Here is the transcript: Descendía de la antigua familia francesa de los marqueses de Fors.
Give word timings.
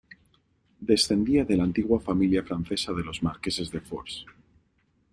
Descendía 0.79 1.45
de 1.45 1.55
la 1.57 1.63
antigua 1.63 1.99
familia 1.99 2.41
francesa 2.41 2.91
de 2.91 3.03
los 3.03 3.21
marqueses 3.21 3.69
de 3.69 3.81
Fors. 3.81 4.25